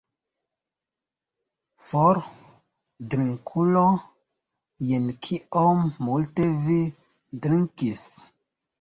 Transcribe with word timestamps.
For, 1.87 2.21
drinkulo, 3.15 3.85
jen 4.91 5.09
kiom 5.29 5.87
multe 6.11 6.53
vi 6.67 6.83
drinkis! 7.47 8.07